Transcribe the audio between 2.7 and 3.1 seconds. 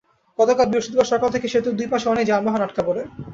পড়ে।